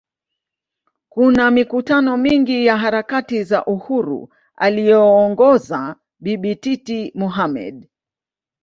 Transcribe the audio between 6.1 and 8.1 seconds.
Bibi Titi Mohammed